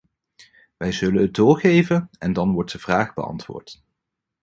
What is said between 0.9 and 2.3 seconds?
zullen het doorgeven,